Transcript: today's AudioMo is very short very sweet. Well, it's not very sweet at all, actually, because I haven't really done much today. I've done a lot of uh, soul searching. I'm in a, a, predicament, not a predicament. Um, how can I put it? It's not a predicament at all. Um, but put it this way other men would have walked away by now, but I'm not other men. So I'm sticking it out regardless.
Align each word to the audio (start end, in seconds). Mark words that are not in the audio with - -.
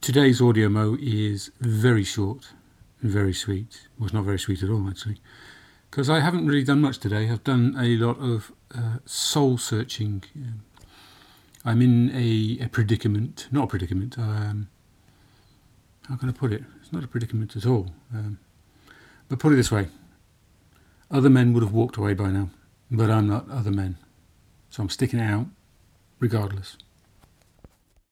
today's 0.00 0.40
AudioMo 0.40 0.98
is 1.00 1.50
very 1.60 2.04
short 2.04 2.52
very 3.02 3.32
sweet. 3.32 3.88
Well, 3.98 4.06
it's 4.06 4.14
not 4.14 4.24
very 4.24 4.38
sweet 4.38 4.62
at 4.62 4.70
all, 4.70 4.88
actually, 4.88 5.20
because 5.90 6.10
I 6.10 6.20
haven't 6.20 6.46
really 6.46 6.64
done 6.64 6.80
much 6.80 6.98
today. 6.98 7.30
I've 7.30 7.44
done 7.44 7.76
a 7.78 7.96
lot 7.96 8.18
of 8.18 8.52
uh, 8.74 8.98
soul 9.04 9.58
searching. 9.58 10.24
I'm 11.64 11.82
in 11.82 12.10
a, 12.14 12.64
a, 12.64 12.68
predicament, 12.68 13.48
not 13.50 13.64
a 13.64 13.66
predicament. 13.68 14.18
Um, 14.18 14.68
how 16.08 16.16
can 16.16 16.28
I 16.28 16.32
put 16.32 16.52
it? 16.52 16.64
It's 16.80 16.92
not 16.92 17.04
a 17.04 17.08
predicament 17.08 17.54
at 17.56 17.66
all. 17.66 17.90
Um, 18.12 18.38
but 19.28 19.38
put 19.38 19.52
it 19.52 19.56
this 19.56 19.70
way 19.70 19.88
other 21.10 21.30
men 21.30 21.54
would 21.54 21.62
have 21.62 21.72
walked 21.72 21.96
away 21.96 22.12
by 22.12 22.30
now, 22.30 22.50
but 22.90 23.10
I'm 23.10 23.26
not 23.26 23.50
other 23.50 23.70
men. 23.70 23.96
So 24.68 24.82
I'm 24.82 24.90
sticking 24.90 25.18
it 25.18 25.30
out 25.30 25.46
regardless. 26.20 26.76